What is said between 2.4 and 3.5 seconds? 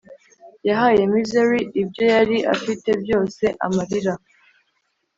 afite byose,